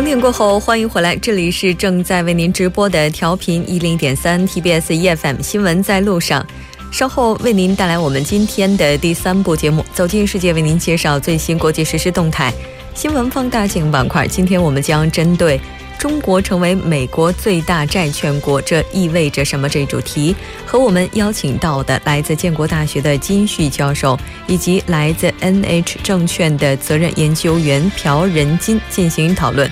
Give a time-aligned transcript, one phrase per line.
[0.00, 6.42] 整点过后，欢迎回来，这里是正在为您直播的调频一零点三 TBS EFM 新闻在路上。
[6.90, 12.50] 稍后为您带来我们今天的第三部节目《走进世界》，为您介绍最新国际实时动态。
[12.94, 15.60] 新闻放大镜板块，今天我们将针对
[16.00, 29.70] 中国成为美国最大债券国，这意味着什么这一主题，和我们邀请到的来自建国大学的金旭教授，以及来自 NH 证券的责任研究员朴仁金进行讨论。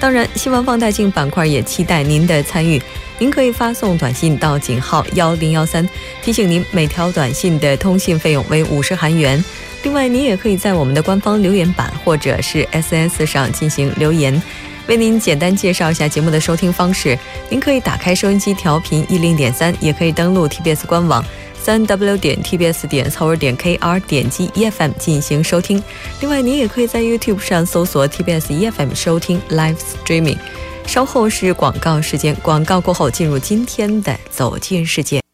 [0.00, 2.80] 当然，新闻放大镜板块也期待您的参与。
[3.18, 5.86] 您可以发送短信到井号幺零幺三，
[6.22, 9.44] 提醒您每条短信的通信费用为五十韩元。
[9.82, 14.42] 另外，您也可以在我们的官方留言板或者是 SS 上进行留言。
[14.88, 17.18] 为您简单介绍一下节目的收听方式：
[17.50, 21.24] 您可以打开收音机调频一零点三，也可以登录 TBS 官网
[21.60, 25.82] 三 W 点 TBS 点 c o r 点 KR，点击 EFM 进行收听。
[26.20, 30.38] 另外，您也可以在 YouTube 上搜索 TBS EFM 收听 Live Streaming。
[30.86, 35.25] 稍后是广告时间，广告过后进入今天的走进世界。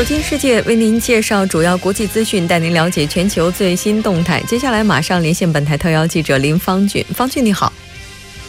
[0.00, 4.40] 走进世界，为您介绍主要国际资讯，带您了解全球最新动态。
[4.44, 7.70] 接下来马上连线本台特邀记者林方俊，方俊你好，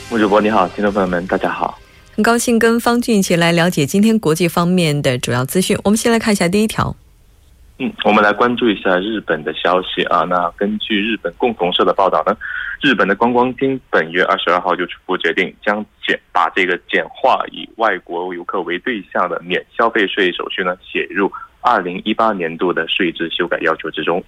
[0.10, 1.78] 穆主播你好，听众朋友们大家好，
[2.16, 5.78] 很高兴跟方俊一起来了解今天国际方面的主要资讯。
[5.84, 6.96] 我们先来看一下第一条。
[7.80, 10.22] 嗯，我们来关注一下日本的消息啊。
[10.22, 12.34] 那根据日本共同社的报道呢，
[12.82, 24.24] 日本的观光厅本月二十二号就初步决定将简把这个简化以外国游客为对象的免消费税手续呢写入二零一八年度的税制修改要求之中。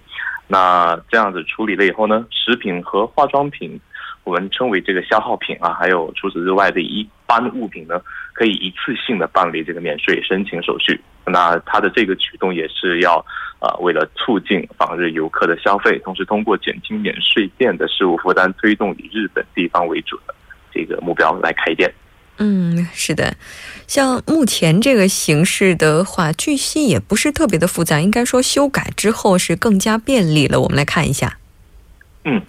[0.46, 3.80] 那这样子处理了以后呢，食品和化妆品，
[4.24, 8.00] 我们称为这个消耗品啊，还有除此之外的一般物品呢，
[8.32, 11.00] 可以一次性的办理这个免税申请手续。
[11.26, 13.24] 那它的这个举动也是要。
[13.60, 20.34] 啊，为了促进访日游客的消费，同时通过减轻免税店的事务负担，推动以日本地方为主的
[20.70, 21.90] 这个目标来开店。
[22.36, 23.34] 嗯，是的，
[23.86, 30.60] 像目前这个形式的话，据悉也不是特别的复杂，应该说修改之后是更加便利了。
[30.60, 31.38] 我们来看一下。
[32.24, 32.42] 嗯。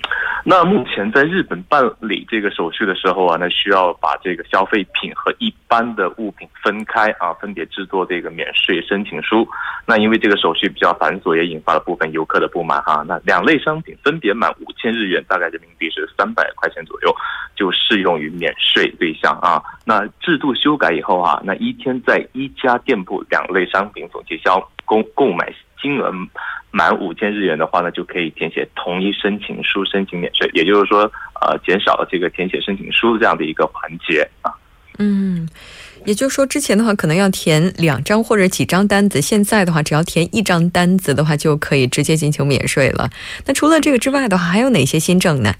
[0.47, 9.47] 那目前在日本办理这个手续的时候啊，那需要把这个消费品和一般的物品分开啊，分别制作这个免税申请书。
[9.87, 13.03] 那因为这个手续比较繁琐，也引发了部分游客的不满哈。
[13.07, 17.11] 那两类商品分别满五千日元，大概人民币是三百块钱左右，
[17.55, 19.59] 就适用于免税对象啊。
[19.83, 25.51] 那制度修改以后啊，那一天在一家店铺两类商品总结销购购买
[25.85, 26.11] 金额。
[26.71, 31.09] 满五千日元的话呢，就可以填写同一申请书申请免税，也就是说，
[31.39, 34.51] 呃，减少了这个填写申请书这样的一个环节啊。
[34.99, 35.47] 嗯，
[36.03, 43.09] 也就是说，之前的话可能要填两张或者几张单子，现在的话只要填一张单子的话，就可以直接进行免税了。
[43.45, 45.55] 那除了这个之外的话，还有哪些新政呢？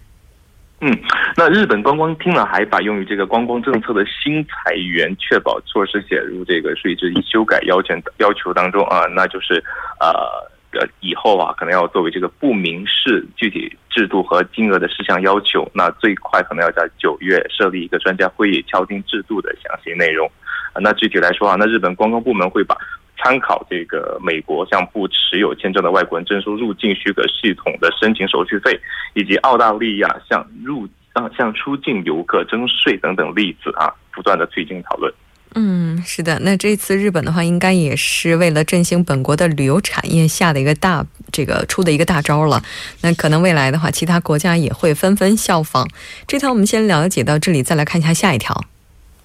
[0.82, 0.92] 嗯，
[1.36, 9.64] 那日本观光厅呢，还把用于这个观光政策的新裁员确保措施写入这个税制修改要求要求当中啊，那就是
[10.00, 10.54] 呃。
[10.78, 20.30] 呃，以后啊，可能要作为这个不明示具体制度和金额的事项要求，那最快可能要在九月设立一个专家会议，敲定制度的详细内容。
[20.74, 22.76] 啊，那具体来说啊，那日本观光部门会把
[23.18, 28.78] 参考这个美国向不持有签证的外国人征收入境许可系统的申请手续费，
[29.14, 30.86] 以及澳大利亚向入
[31.16, 35.12] 啊向出境游客征税等等例子啊，不断的推进讨论。
[35.58, 42.62] 嗯，是的，那这次日本的话，应该也是为了振兴本国的旅游产业下的一个大这个出的一个大招了。
[43.02, 45.88] 那可能未来的话，其他国家也会纷纷效仿。
[46.28, 48.54] 这条我们先了解到这里，再来看一下下一条。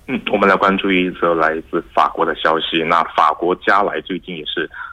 [0.07, 2.85] 嗯，我们来关注一则来自法国的消息。
[2.85, 4.90] 那法国加来最近也是呃。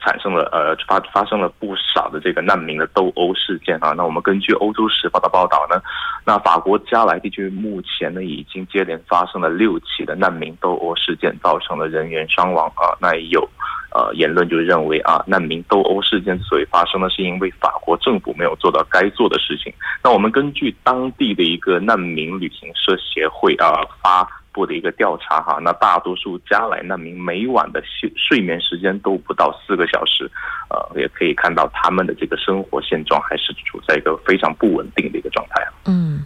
[0.00, 5.80] 产生了呃发发生了不少的这个难民的斗殴事件啊，那我们根据欧洲时报的报道呢，
[6.24, 12.96] 那法国加莱地区目前呢已经接连发生了六起的难民斗殴事件，造成了人员伤亡啊。
[13.00, 13.48] 那也有
[13.94, 19.72] 呃言论就认为啊，难民斗殴事件之所以发生呢，是因为法国政府没有做到该做的事情。
[20.02, 24.26] 那我们根据当地的一个难民旅行社协会啊发。
[24.52, 30.30] 部的一个调查哈，那大多数加来难民每晚的睡睡眠时间都不到四个小时，
[30.68, 35.72] 呃，也可以看到他们的这个生活现状还是处在一个非常不稳定的一个状态啊。
[35.86, 36.24] 嗯，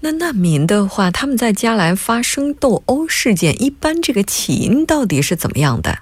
[0.00, 5.98] 那难民的话，他们在加来发生斗殴事件，一般这个起因到底是怎么样的？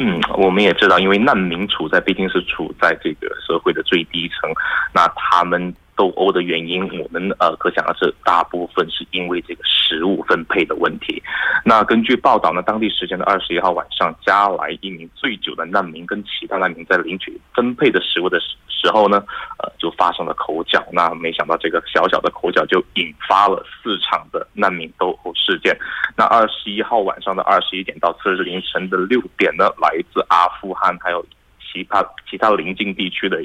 [0.00, 4.50] 嗯，我们也知道，因为难民处在毕竟是处在这个社会的最低层，
[4.92, 11.22] 那他们斗殴的原因，我们呃可想而知，大部分是因为这个食物分配的问题。
[11.64, 18.38] 那根据报道呢，当地时间的二十一号晚上，加来一名醉酒的难民跟其他难民在领取分配的食物的
[18.68, 19.22] 时候呢，
[19.58, 20.84] 呃，就发生了口角。
[20.92, 25.76] 那没想到这个小小的口角就引发了四场的难民斗殴事件。
[26.16, 31.24] 那二十一号晚上的二十一点到次日凌晨的六点呢，来自阿富汗还有
[31.60, 33.42] 其他其他邻近地区的，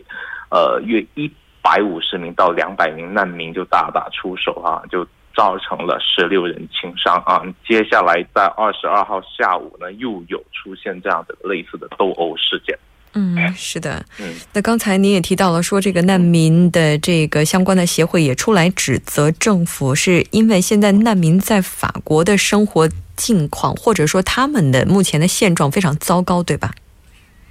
[0.50, 7.41] 呃，约一百五十名到两百名难民就大打出手啊，就造成了十六人轻伤啊。
[7.67, 12.77] 接下来在二十二号下午呢，又有出现这样的类似的斗殴事件。
[13.13, 14.06] 嗯，是的。
[14.19, 26.71] 嗯，那刚才您也提到了，说这个难民的这个相关的协会也出来指责政府，是因为现在难民在法国的生活境况，或者说他们的目前的现状非常糟糕，对吧？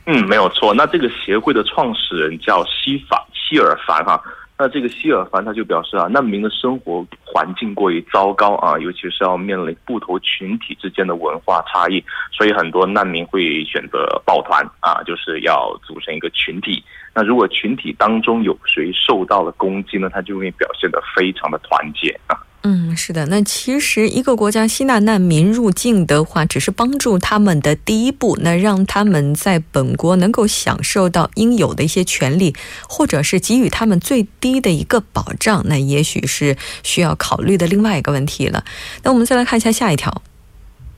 [0.07, 0.73] 嗯，没有错。
[0.73, 4.21] 那这个协会的创始人叫西法希尔凡哈。
[4.61, 16.83] 那这个希尔凡他就表示啊，难民的生活环境过于糟糕啊，尤其是要面临不同群体之间的文化差异，所以很多难民会选择抱团啊，就是要组成一个群体。
[17.15, 22.37] 那如果群体当中有谁受到了攻击呢，他就会表现得非常的团结啊。
[22.63, 23.25] 嗯，是的。
[23.27, 28.37] 那其实一个国家吸纳难民入境的话，只是帮助他们的第一步。
[28.43, 32.55] 那让他们在本国能够享受到应有的一些权利，
[32.89, 38.65] 或者是给予他们最低的一个保障，那也许是需要考虑的另外一个问题了。
[39.05, 40.23] 那我们再来看一下下一条。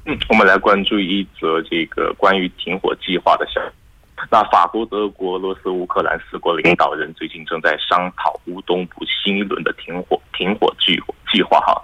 [0.06, 3.74] 嗯，我们来关注一则这个关于停火计划的消息。
[4.28, 11.00] 那法国、德国、俄罗斯、乌克兰四国领导人最近正在商讨乌东部新一轮的停火停火计
[11.32, 11.80] 计划哈。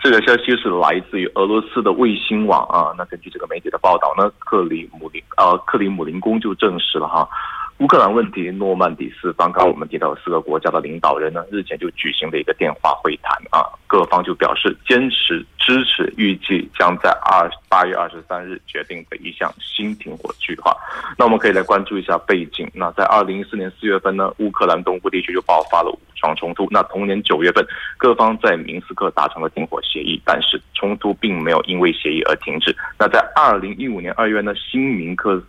[0.00, 2.94] 这个消息是来自于俄罗斯的卫星网啊。
[2.96, 7.28] 那根据这个媒体的报道呢，克里姆林呃克里姆林宫就证实了哈。
[7.78, 20.76] 乌克兰问题，诺曼底四方，刚刚我们提到四个国家的领导人呢，日前就举行了一个电话会谈啊，各方就表示坚持支持，预计将在二八月二十三日决定的一项新停火计划。
[21.16, 22.68] 那我们可以来关注一下背景。
[22.74, 26.66] 那在二零一四年四月份呢，乌克兰东部地区就爆发了武装冲突。
[26.72, 27.64] 那同年九月份，
[27.96, 32.76] 各方在明斯克达成了停火协议，但是冲突并没有因为协议而停止。
[32.98, 35.40] 那在二零一五年二月呢，新明克。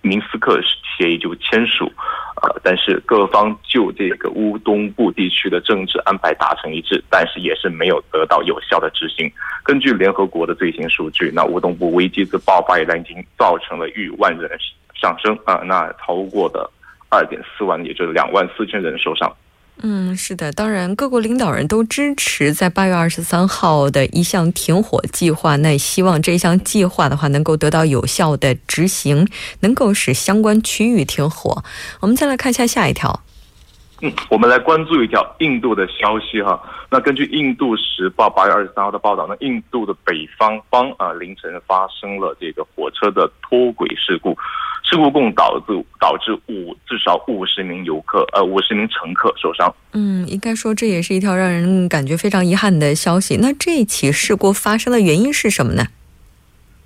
[0.00, 0.60] 明斯克
[0.96, 1.90] 协议就签署，
[2.42, 9.30] 呃，但是各方就这个乌东部地区的政治安排达成一致，但是也是没有得到有效的执行。
[9.64, 14.50] 根据联合国的最新数据，那乌东部危机自爆发以来，已经造成了逾万人
[14.94, 16.68] 上升啊，那超过的
[17.08, 19.32] 二点四万，也就是两万四千人受伤。
[19.80, 25.56] 嗯，是的，当然，各国领导人都支持在八月二十三号的一项停火计划。
[25.56, 29.26] 那也希望这项计划的话能够得到有效的执行，
[29.60, 31.64] 能够使相关区域停火。
[31.98, 33.24] 我们再来看一下下一条。
[34.02, 36.60] 嗯，我们来关注一条印度的消息哈。
[36.90, 44.36] 那根据《印度时报》八月二十三号的报道，呢，印度的北方邦啊凌晨发生了这个火车的脱轨事故。
[44.84, 49.72] 事故共导致导致五至少五十名游客，呃，五十名乘客受伤。
[49.92, 53.38] 嗯，应该说这也是一条让人感觉非常遗憾的消息。
[53.40, 55.86] 那这起事故发生的原因是什么呢？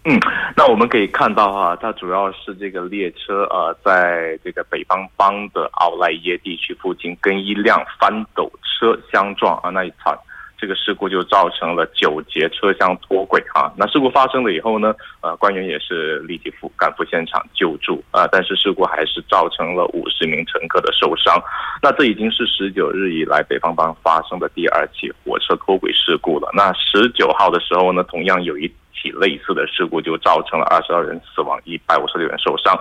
[0.09, 0.21] 嗯，
[0.57, 10.17] 那我们可以看到哈，它主要是这个列车呃，在这个北方邦的奥莱耶地区附近跟一辆翻斗车相撞啊，那一场。
[10.59, 13.73] 这个事故就造成了九节车厢脱轨哈。
[13.77, 18.27] 那事故发生了以后呢，呃，官员也是立即赴赶赴现场救助啊。
[18.33, 21.39] 但是事故还是造成了五十名乘客的受伤。
[21.83, 26.51] 那这已经是十九日以来北方邦发生的第二起火车脱轨事故了。
[26.55, 32.75] 那十九号的时候呢，同样有一起类似的事故，就造成了二十二人死亡，一百五十六人受伤。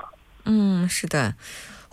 [0.46, 1.34] 嗯，是的。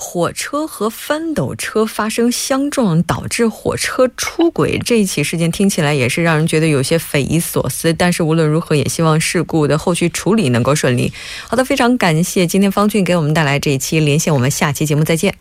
[0.05, 7.95] 火车和翻斗车发生相撞，导致火车出轨，这一起事件听起来也是让人觉得有些匪夷所思。
[7.95, 11.13] 但是无论如何，也希望事故的后续处理能够顺利。
[11.49, 15.35] 好的，非常感谢今天方俊给我们带来这一期连线，我们下期节目再见。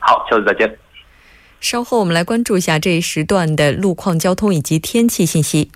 [0.00, 0.76] 好，下次再见。
[1.60, 5.70] 稍后我们来关注一下这一时段的路况、交通以及天气信息。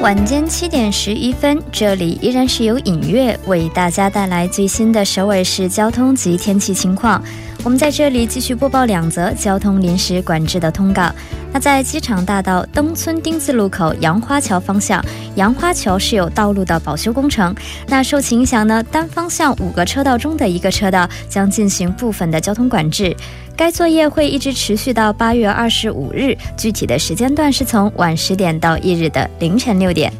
[0.00, 7.22] 晚间七点十一分，这里依然是由影月为大家带来最新的首尔市交通及天气情况。
[7.62, 11.12] 我们在这里继续播报两则交通临时管制的通告。
[11.52, 17.54] 那在机场大道登村丁字路口杨花桥方向，杨花桥是有道路的保修工程。
[17.86, 23.14] 那受其影响呢，单方向五个车道中的一个车道将进行部分的交通管制。
[23.56, 30.10] 该作业会一直持续到八月二十五日，具体的时间段是从晚十点到翌日的凌晨六点。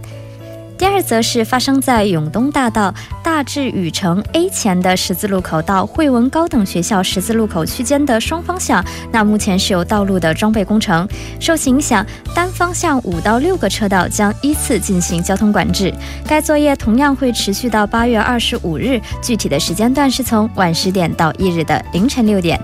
[0.81, 8.83] 第二则是发生在永东大道大智宇城 A 前的十字路口到惠文高等学校十字路口区间的双方向，
[9.13, 11.07] 那目前是有道路的装备工程，
[11.39, 15.93] 受其影响，单方向五到六个车道将依次进行交通管制。
[16.27, 22.59] 该作业同样会持续到八月二十五日，具体的时间段是从晚十点到翌日的凌晨六点。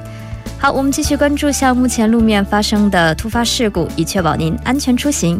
[0.58, 5.38] 好，我们继续关注下目前路面发生的突发事故，以确保您安全出行。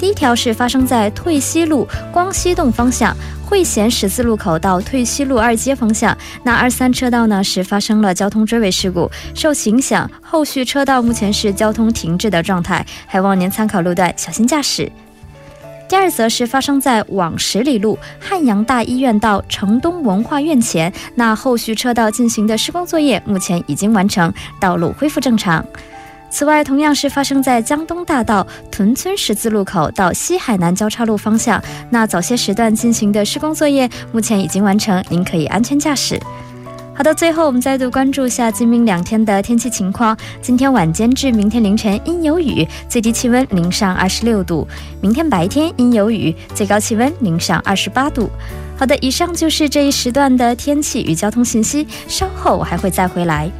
[0.00, 3.14] 第一条是发生在退西路光西洞方向
[3.44, 14.90] 汇贤十字路口到退西路二街方向，那二三车道呢是发生了交通追尾事故，受其影响，后续车道目前是交通停滞的状态，还望您参考路段小心驾驶。
[15.86, 25.62] 第二则是发生在往十里路汉阳大医院到城东文化院前，那后续车道进行的施工作业目前已经完成，道路恢复正常。
[26.30, 36.18] 此外，同样是发生在江东大道屯村十字路口到西海南交叉路方向，那早些时段进行的施工作业目前已经完成，您可以安全驾驶。
[36.94, 40.16] 好的，最后我们再度关注下今明两天的天气情况。
[40.42, 44.66] 今天晚间至明天凌晨阴有雨，最低气温零上二十六度；
[45.00, 48.30] 明天白天阴有雨，最高气温零上二十八度。
[48.76, 53.50] 好的，以上就是这一时段的天气与交通信息，稍后我还会再回来。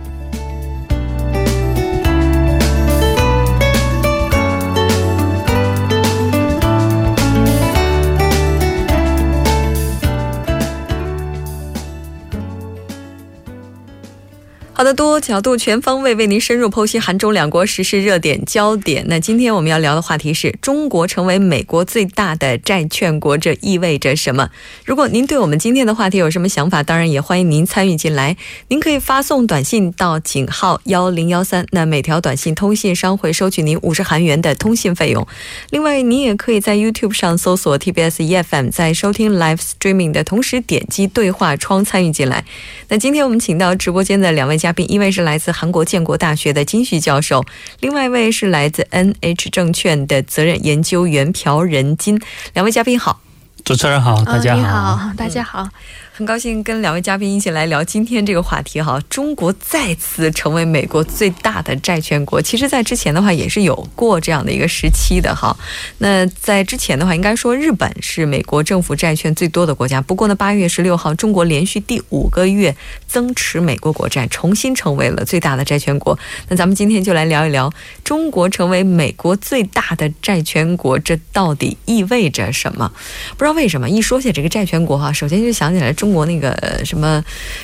[14.81, 19.05] 好的，多角度、全方位为您深入剖析韩中两国时事热点焦点。
[19.09, 24.49] 那今天我们要聊的话题是中国成为美国最大的债券国，这意味着什么？
[24.87, 28.39] 如果您对我们今天的话题有什么想法，当然也欢迎您参与进来。
[28.69, 35.29] 您可以发送短信到井号幺零幺三，那每条短信通信商会收取您五十韩元的通信费用。
[35.69, 42.47] 另外，您也可以在 YouTube 上搜索 TBS EFM，在收听 Live Streaming 的同时点击对话窗参与进来。
[42.89, 44.70] 那今天我们请到直播间的两位嘉。
[44.71, 47.45] 嘉宾一位是来自韩国建国大学的金旭教授，
[47.81, 52.17] 另外一位是来自 NH 证券的责任研究员朴仁金。
[52.55, 53.21] 两位嘉宾好，
[53.65, 55.69] 主持人好，大家好，大家好。
[56.21, 59.01] 很高兴跟两位嘉宾一起来聊今天这个话题哈。
[59.09, 65.57] 中国再次成为美国最大的债券国，其实，在之前的话也是有过这样的一个时期的哈。
[65.97, 69.99] 那在之前的话，应该说日本是美国政府债券最多的国家。
[70.03, 76.19] 不过呢，八月十六号，中国连续第五个月增持美国国债，重新成为了最大的债券国。
[76.51, 77.73] 那咱们今天就来聊一聊
[78.05, 82.93] 中国成为美国最大的债权国，这到底意味着什么？
[83.39, 86.10] 不知道为什么一说起这个债权国哈，首先就想起来中。
[86.11, 87.23] 中国那个什么，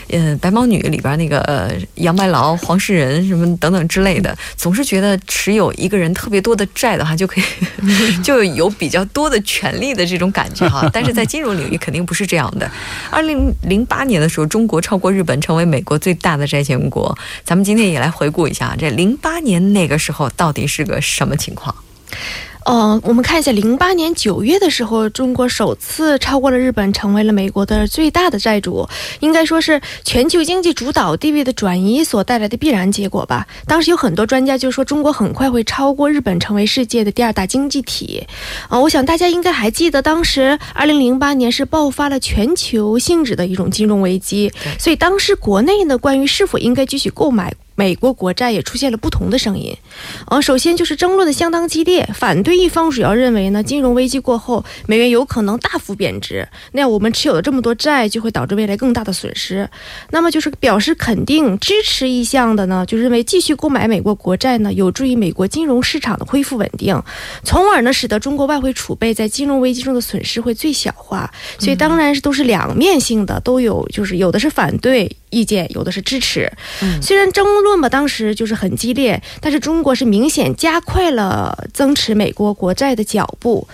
[0.08, 7.44] 呃，白毛女里边那个呃杨白劳、黄世仁什么等等之类的，总是觉得持有一个人特别多的债的话，就可以
[8.22, 10.88] 就有比较多的权利的这种感觉哈。
[10.94, 12.70] 但是在金融领域肯定不是这样的。
[13.10, 17.18] 二零零八年的时候，中国超过日本成为美国最大的债权国。
[17.42, 21.74] 咱们今天也来回顾一下，这零八年那个时候到底是个什么情况？
[22.66, 28.88] 哦，我们看一下，零八年九月的时候，中国首次超过了日本，成为了美国的最大的债主，
[29.20, 33.46] 应该说是全球经济主导地位的转移所带来的必然结果吧。
[33.68, 38.26] 当时有很多专家就说，中国很快会超过日本，成为世界的第二大经济体。
[38.68, 47.54] 啊，我想大家应该还记得，当时二零零八年是爆发了全球性质的一种金融危机，所以当时国内呢，关于是否应该继续购买。
[47.76, 49.76] 美国国债也出现了不同的声音，
[50.28, 59.68] 呃，首先就是争论的相当激烈，反对一方主要认为呢，金融危机过后，美元有可能大幅贬值，那样我们持有了这么多债，就会导致未来更大的损失。
[60.10, 67.00] 那么就是表示肯定支持意向的呢，就认为继续购买美国国债呢，有助于美国金融市场的恢复稳定，
[67.44, 71.30] 从而呢，使得中国外汇储备在金融危机中的损失会最小化。
[71.58, 75.14] 所以当然是都是两面性的，都有，就是有的是反对。
[75.36, 76.50] 意见有的是支持，
[77.02, 83.68] 虽然争论吧当时就是很激烈，但是中国是明显加快了增持美国国债的脚步。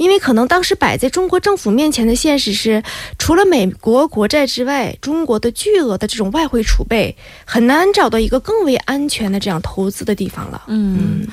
[0.00, 2.82] 因为可能当时摆在中国政府面前的现实是，
[3.18, 7.14] 除了美国国债之外，中国的巨额的这种外汇储备
[7.44, 10.62] 很难找到一个更为安全的这样投资的地方了。
[10.68, 11.26] 嗯。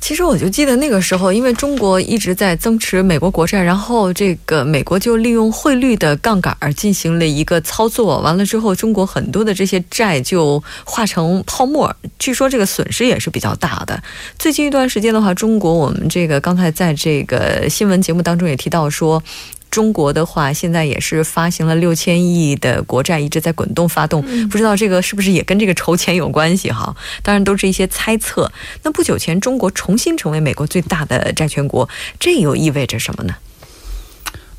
[0.00, 14.00] 其实我就记得那个时候，因为中国一直在增持美国国债，然后这个美国就利用汇率的杠杆进行了一个操作，完了之后，中国很多的这些债就化成泡沫，据说这个损失也是比较大的。
[14.38, 19.22] 最近一段时间的话，中国我们这个刚才在这个新闻节目当中也提到说。
[19.70, 24.22] 中国的话，现在也是发行了六千亿的国债，一直在滚动发动。
[24.48, 26.96] 不知道这个是不是也跟这个筹钱有关系哈？
[27.22, 28.50] 当然都是一些猜测。
[28.82, 31.86] 那不久前，中国重新成为美国最大的债权国，
[32.18, 33.34] 这又意味着什么呢？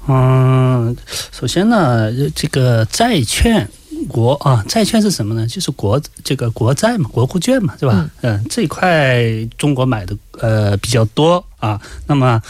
[0.08, 0.96] 嗯，
[1.32, 3.68] 首先呢，这个债券
[4.08, 5.48] 国啊，债券是什么呢？
[5.48, 8.08] 就是国这个国债嘛，国库券嘛，对吧？
[8.22, 9.26] 嗯，这一块
[9.58, 11.80] 中国买的呃比较多啊。
[12.08, 12.42] 那么。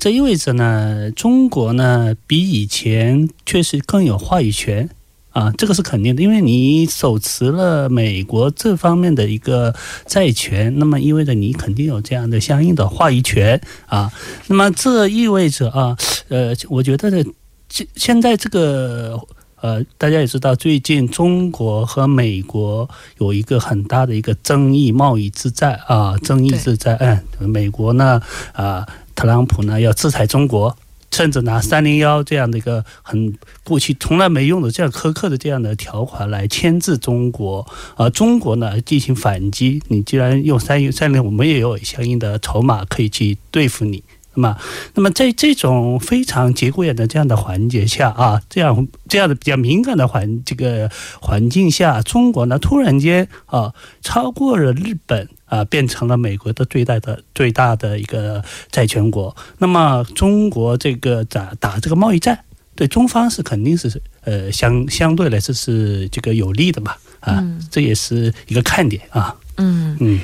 [0.00, 4.88] 这意味着呢，中国呢比以前确实更有话语权
[5.30, 9.74] 啊，这个是肯定的，因为你手持了美国这方面的一个
[10.06, 14.10] 债权，那么意味着你肯定有这样的相应的话语权啊。
[14.48, 15.96] 那么这意味着啊，
[16.28, 17.22] 呃，我觉得呢，
[17.68, 19.20] 现现在这个
[19.62, 22.86] 呃，大家也知道，最近中国和美国
[23.18, 26.96] 有一个很大的一个争议贸易之战啊，争议之战，
[27.40, 28.20] 嗯，美国呢
[28.52, 28.86] 啊。
[29.14, 30.74] 特朗普呢要制裁中国，
[31.10, 37.64] 甚至拿三零幺这样的一个很过去从来没用的这样苛刻的这样的条款来牵制中国，
[37.94, 39.82] 而中国呢进行反击。
[39.88, 44.02] 你既然用三三零，我们也有相应的筹码可以去对付你。
[44.34, 44.56] 那么，
[44.94, 55.28] 那么在这种非常节骨眼的这样的环节下啊，这样这样的比较敏感的环这个环境下，中国呢突然间啊超过了日本。
[55.52, 59.36] 啊，变成了美国的最大的最大的一个债权国。
[59.58, 62.42] 那么，中国这个打打这个贸易战，
[62.74, 66.94] 对中方是肯定是呃相相对来说是这个有利的嘛？
[67.20, 69.36] 啊，这也是一个看点啊。
[69.56, 70.20] 嗯嗯，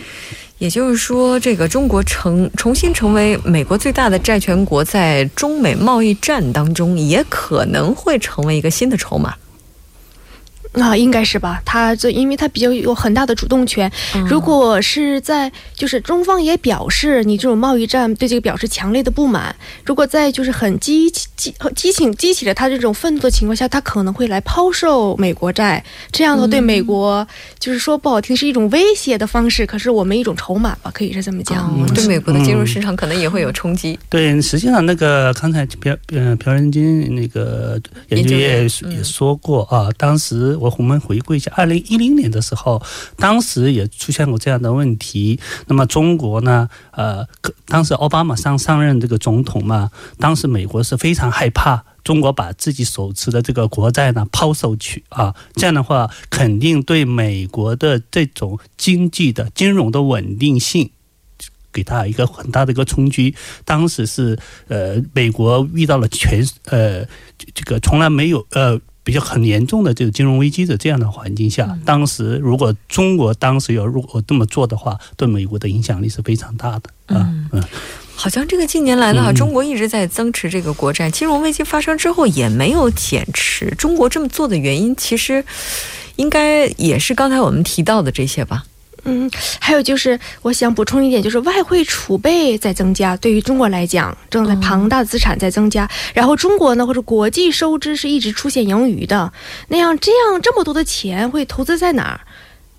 [0.58, 9.34] 也就是说，这个中国成重新成为美国最大的债权国，在中美贸易战当中，也可能会成为一个新的筹码。
[10.74, 13.90] 那应该是吧，他这因为他比较有很大的主动权。
[14.26, 19.54] 如果是在就是中方也表示你这种贸易战对这个表示强烈的不满，
[19.84, 27.26] 如果在就是很激激激情激起了他这种愤怒的情况下，他可能会来抛售美国债，这样的对美国
[27.58, 31.74] 就是说不好听是一种威胁的方式，可是我们一种筹码吧，可以是这么讲。
[31.94, 33.98] 对美国的金融市场可能也会有冲击。
[34.08, 40.57] 对，实际上那个刚才朴嗯朴仁金那个研究员也说过啊，当时。
[40.58, 42.82] 我我们回顾一下，二零一零年的时候，
[43.16, 45.38] 当时也出现过这样的问题。
[45.66, 46.68] 那么中国呢？
[46.90, 47.26] 呃，
[47.66, 60.90] 当时奥巴马上上任这个总统嘛，当时美国是非常害怕中国把自己手持的这个国债呢抛售去啊，这样的话肯定对美国的这种经济的金融的稳定性
[61.72, 63.34] 给他一个很大的一个冲击。
[63.64, 67.04] 当时是呃，美国遇到了全呃
[67.54, 68.80] 这个从来没有呃。
[69.08, 76.90] 比较很严重的这个金融危机的这样的环境下，当时如果中国当时要如果这么做的话，对美国的影响力是非常大的。
[77.06, 77.64] 嗯嗯，
[78.14, 83.74] 好像这个近年来的话，中国一直在增持这个国债，金融危机发生之后也没有减持。
[83.78, 85.42] 中国这么做的原因，其实
[86.16, 88.66] 应该也是刚才我们提到的这些吧。
[89.04, 95.88] 嗯，还有就是，我想补充一点，就是外汇储备在增加，对于中国来讲，正在庞大资产在增加。
[96.12, 99.32] 然后中国呢，或者国际收支是一直出现盈余的，
[99.68, 102.20] 那样这样这么多的钱会投资在哪儿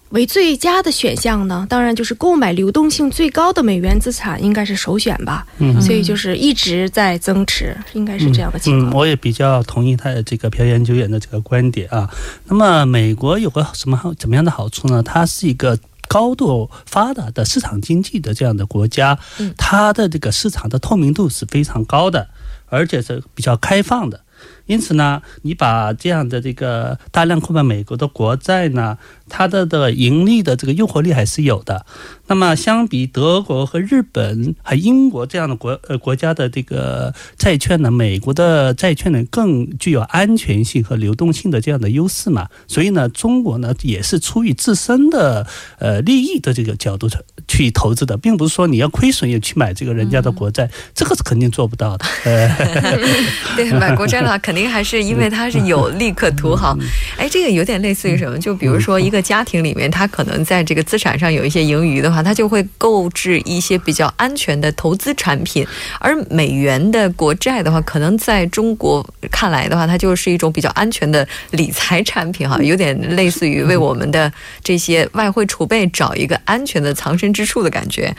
[0.10, 1.67] 为最佳的选项呢？
[1.69, 5.45] 当然就是购买流动性最高的美元资产应该是首选吧。
[5.60, 8.91] 嗯，所以就是一直在增持，应该是这样的情况。
[8.91, 12.10] 嗯，我也比较同意他的这个朴研究员的这个观点啊。
[12.45, 15.01] 那么美国有个什么好怎么样的好处呢？
[15.03, 15.77] 它是一个。
[16.10, 19.17] 高度发达的市场经济的这样的国家，
[19.56, 22.28] 它的这个市场的透明度是非常高的，
[22.65, 24.26] 而且是比较开放的。
[24.69, 31.88] 因此呢，你把这样的这个大量购买美国的国债呢，它的的盈利的这个诱惑力还是有的。
[32.27, 42.47] 那么，相比德国和日本和英国这样的国呃国家的这个债券呢，美国的债券呢更具有安全性和流动性的这样的优势嘛。
[42.67, 45.47] 所以呢，中国呢也是出于自身的
[45.79, 47.10] 呃利益的这个角度
[47.47, 52.05] 去投资的，并不是说你要亏损也去买这个人家的国债，这个是肯定做不到的。
[53.58, 54.59] 对，买国债的话肯定。
[54.60, 56.76] 定还是因为它是有利可图哈。
[57.17, 58.38] 哎，这个有点类似于什么？
[58.38, 65.65] 就比如说一个家庭里面，他可能在这个资产上有一些盈余的话，他就会购置一些比较安全的投资产品。
[66.00, 74.32] 而美元的国债的话，可能在中国看来的话，它就是一种比较安全的理财产品哈，有点类似于为我们的
[74.63, 78.15] 这些外汇储备找一个安全的藏身之处的感觉。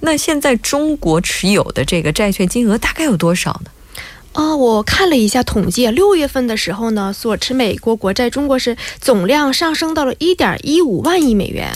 [0.00, 3.70] 那现在中国持有的这个债券金额大概有多少呢？
[4.32, 11.68] 哦，我看了一下统计，六月份的时候呢，所持美国国债中国是总量上升到了一点一五万亿美元。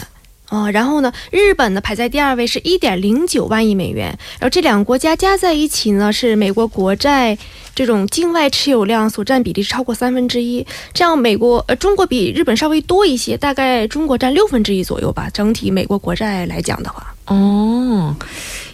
[0.46, 4.16] 啊，然后呢，日本呢排在第二位，是一点零九万亿美元。
[4.38, 7.36] 然后这两个国家加在一起呢，是美国国债
[7.74, 10.66] 这种境外持有量所占比例是超过三分之一。
[10.92, 15.28] 这样，美国呃中国比日本稍微多一些，大概中国占六分之一左右吧。
[15.32, 18.14] 整体美国国债来讲的话，哦。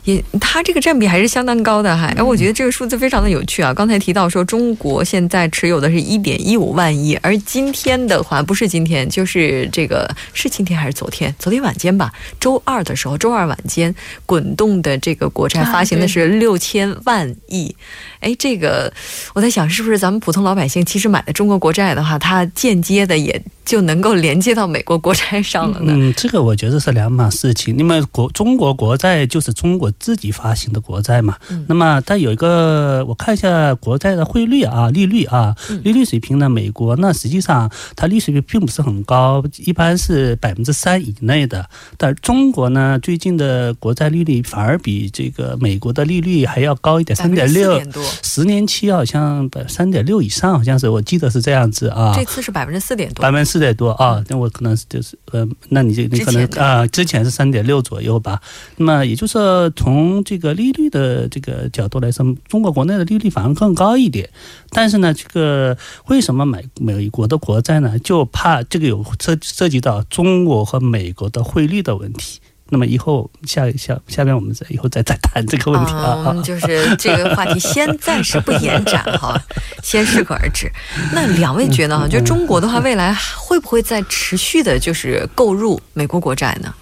[0.04, 3.72] 也，它这个占比还是相当高的，还哎，我觉得这个数字非常的有趣啊。
[3.72, 11.32] 刚才提到说，中国现在持有的是一点一五万亿，而今天的话，不是今天，就是这个是今天还是昨天？
[11.38, 12.10] 昨天晚间吧，
[12.40, 17.76] 周二的时候，周二晚间滚动的这个国债发行的是六千万亿。
[18.20, 18.89] 哎，这个
[19.34, 25.92] 我在想，是不是咱们普通老百姓其实买的中国国债的话，它间接的也就能够连接到美国国债上了呢？
[25.94, 27.76] 嗯，这个我觉得是两码事情。
[27.76, 31.36] 那么国中国国债就是中国自己发行的国债嘛。
[31.50, 31.64] 嗯。
[31.68, 35.54] 那么它有一个，我看一下国债的汇率啊，利率啊，
[35.84, 41.64] 利率水平呢，美国那实际上它利率水平并不是很高，一般是百分之三以内的。
[41.96, 47.80] 但中国呢，最近的国债利率反而比这个美国的利率还要高一点，三点六。
[48.24, 52.12] 十年期好像百三点六以上，好像是我记得是这样子啊。
[52.16, 54.24] 这次是百分之四点多，百分之四点多啊。
[54.28, 58.40] 那我可能就是呃，那你就你可能啊，之前是三点六左右吧。
[58.78, 64.30] 那么也就是说，从这个利率的这个角度来说，中国国内的利率反而更高一点。
[64.70, 67.98] 但是呢，这个为什么买美国的国债呢？
[67.98, 72.40] 就怕这个有涉涉及到中国和美国的汇率的问题。
[72.70, 79.40] 那么以后下下下边我们再以后再再谈这个问题啊，就是这个话题先暂时不延展哈，
[79.82, 80.70] 先适可而止。
[81.12, 86.72] 那两位觉得哈，就中国的话，未来会不会再持续的就是购入美国国债呢？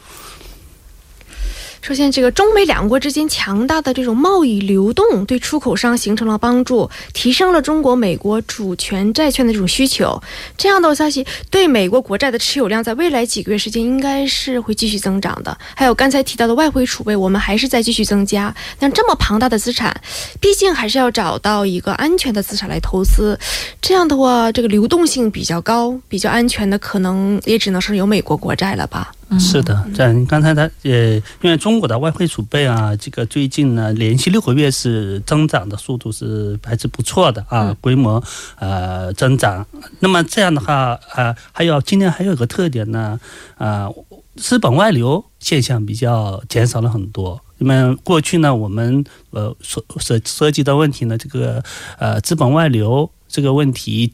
[1.88, 10.22] 首先，这个中美两国之间强大的这种贸易流动，对出口商形成了帮助，提升了中国美国主权债券的这种需求。
[10.58, 15.56] 这样的消息对美国国债的持有量，在未来几个月时间应该是会继续增长的。
[15.74, 18.54] 还有刚才提到的外汇储备，我们还是在继续增加。
[18.78, 19.98] 但这么庞大的资产，
[20.42, 23.38] 毕竟还是要找到一个安全的资产来投资。
[23.80, 29.10] 这样的话，这个流动性比较高、比较安全的，可能也只能是有美国国债了吧。
[29.36, 38.22] 是的，像刚才他呃，因为中国的外汇储备啊，这个最近呢，连续六个月是增长的速度是还是不错的啊，规模
[38.56, 39.66] 呃增长。
[40.00, 43.20] 那么这样的话啊，还有今年还有一个特点呢，
[43.56, 43.88] 啊，
[44.36, 47.40] 资本外流现象比较减少了很多。
[47.58, 51.62] 那么过去呢，我们呃所涉涉及的问题呢，这个
[51.98, 53.10] 呃资本外流。
[53.28, 54.10] 这个问题，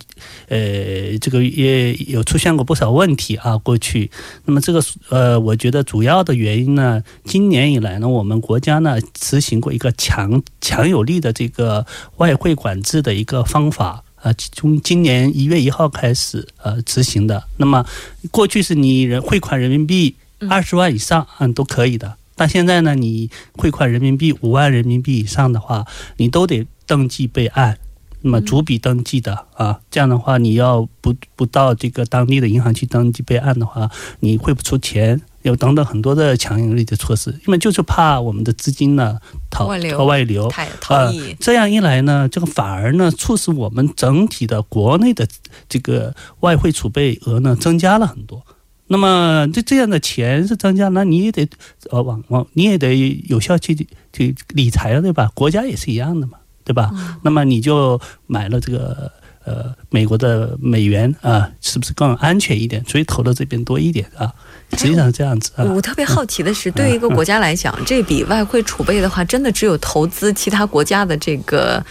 [0.48, 3.57] 呃，这个也有出现过不少问题啊。
[3.59, 4.11] 过去，
[4.44, 17.44] 那么这个呃，我觉得主要的原因呢，今年以来呢，我们国家呢执行过一个强强有力的这个外汇管制的一个方法啊，从今年一月一号开始呃执行的。
[17.57, 17.87] 那么
[18.31, 20.16] 过去是你人汇款人民币
[20.50, 27.79] 二十万以上嗯都可以的，但现在呢，你汇款人民币五万人民币以上的话，你都得登记备案。
[28.26, 39.18] 那么逐笔登记的啊，这样的话，你要不不到这个当地的银行去登记备案的话，你汇不出钱，有等等很多的强有力的措施，因为就是怕我们的资金呢
[39.50, 40.48] 逃逃外流，
[40.88, 45.28] 啊，这样一来呢，这个反而呢促使我们整体的国内的
[45.68, 48.42] 这个外汇储备额呢增加了很多。
[48.87, 51.46] 那么这这样的钱是增加，那你也得
[51.90, 55.30] 呃往往你也得有效去去理财了，对吧？
[55.34, 56.38] 国家也是一样的嘛。
[56.64, 56.90] 对吧？
[57.22, 59.12] 那么你就买了这个
[59.44, 62.83] 呃美国的美元啊，是不是更安全一点？
[62.88, 64.33] 所以投到这边多一点啊，
[64.72, 65.64] 实际上是这样子啊。
[65.64, 71.85] 我特别好奇的是，对于一个国家来讲，这笔外汇储备的话，真的只有投资其他国家的这个。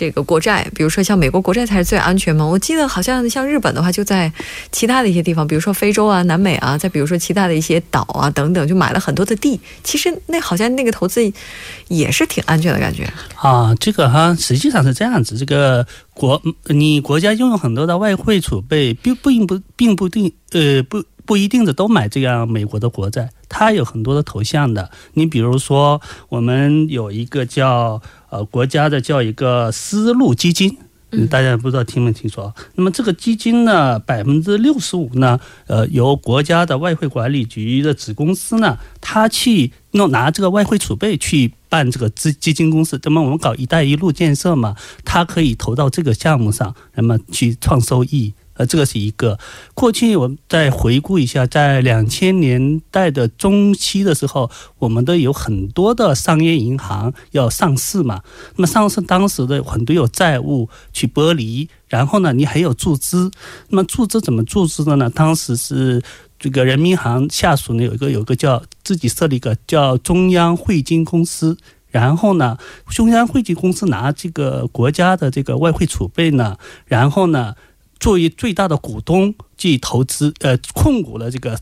[0.00, 2.42] 这个国债，比如说像美国国债才是最安全吗？
[2.42, 4.32] 我记得好像像日本的话，就在
[4.72, 9.60] 其他的一些地方，比如说非洲啊、南美啊，再比如说其他的一些岛啊等等，就买了很多的地。
[9.84, 11.20] 其实那好像那个投资
[11.88, 13.74] 也是挺安全的感觉啊。
[13.74, 24.90] 这个哈，实际上是这样子，这个国你国家拥有很多的外汇储备，并并不并不定呃不不一定的都买这样美国的国债，它有很多的投向的。
[25.12, 28.00] 你比如说，我们有一个叫。
[28.30, 30.76] 呃，国家的叫一个丝路基金，
[31.28, 32.54] 大家不知道听没听说？
[32.76, 43.00] 那么这个基金呢，百分之六十五呢，呃，由国家的外汇管理局的子公司呢，他去弄拿这个外汇储备去办这个资基金公司。
[43.02, 48.32] 那么我们搞“一带一路”建设嘛，它可以投到这个项目上，那么去创收益。
[48.60, 49.38] 呃，这个是一个。
[49.72, 58.20] 过去我们再回顾一下，在两千年代的中期的时候，我们都有很多的商业银行要上市嘛。
[58.56, 63.30] 那么上市当时的很多有债务去剥离，然后呢，你还有注资。
[63.70, 65.08] 那么注资怎么注资的呢？
[65.08, 66.02] 当时是
[66.38, 71.56] 这个人民银行下属呢有一个有一个叫自己设立一个叫中央汇金公司，
[71.88, 72.58] 然后呢，
[72.90, 77.54] 中央汇金公司拿这个国家的这个外汇储备呢，然后呢。
[78.00, 81.56] 作为最大的股东，去投资呃控股了这个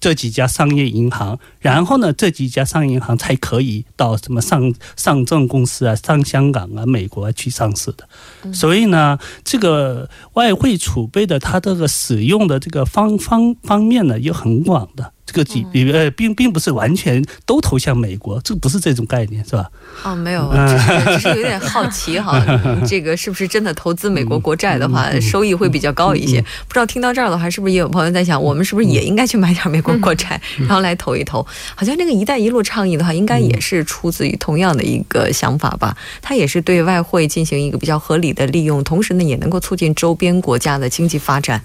[0.00, 8.06] 这几家商业银行，然后呢，这几家商业银行才可以到什么上上证公司啊、上香港啊、美国去上市的。
[8.52, 15.13] 所以呢，这个外汇储备的它这个使用的这个方方方面呢，也很广的。
[15.26, 19.70] 这个几呃，并并不是完全都投向美国，这不是这种概念，是吧？
[20.02, 22.38] 哦，没有，只是只是有点好奇哈，
[22.86, 26.40] 这个是不是真的投资美国国债的话，收益会比较高一些？
[26.68, 31.44] 不知道听到这儿的话，是不是也有朋友在想，我们是不是也应该去买点美国国债，然后来投一投？
[31.74, 35.96] 好像那个“一带一路”倡议的话，应该也是出自于同样的一个想法吧？
[36.20, 41.62] 它也是对外汇进行一个比较合理的利用，同时呢，也能够促进周边国家的经济发展。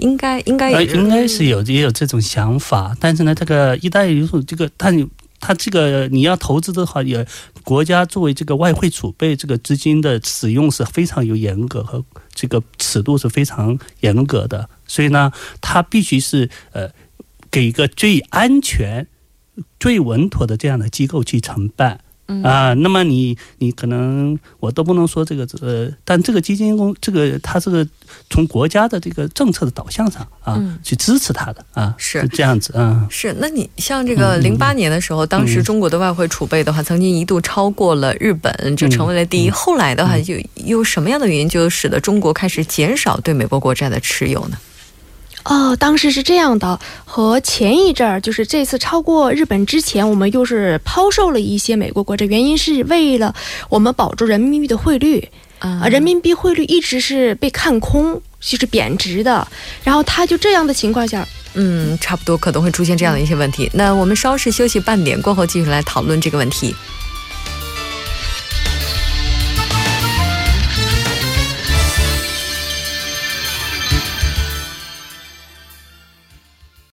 [0.00, 4.92] 应该应该应该是有也有这种想法，但是呢，这个“一带一路”这个，它
[5.38, 7.26] 它这个你要投资的话，也
[7.64, 16.90] 国家作为这个外汇储备这个资金的使用是非常有严格和这个尺度是非常严格的，所以呢，它必须是呃
[17.50, 19.06] 给一个最安全、
[19.78, 22.00] 最稳妥的这样的机构去承办。
[22.42, 27.86] 啊，那么你你可能我都不能说这个呃，但这个基金公这个它这个
[28.28, 33.06] 从国家的这个政策的导向上啊，去支持它的啊，是这样子啊。
[33.10, 39.50] 是，那你像这个零八年的时候，当时中国的外汇储备的话，曾经一度超过了日本，就成为了第一。
[39.50, 44.56] 后来的话，就有什么样的原因，就使得中国开始减少对美国国债的持有呢？
[45.44, 53.34] 哦，当时是这样的，和前一阵儿，就是这次超过日本之前，我们又是抛售了一些美国国债，原因是为了
[53.68, 55.26] 我们保住人民币的汇率
[55.58, 59.46] 啊，人民币汇率一直是被看空，就是贬值的，
[59.82, 63.70] 然后它就这样的情况下，嗯，差不多可能会出现这样的一些问题。
[63.72, 66.74] 那我们稍事休息半点过后，继续来讨论这个问题。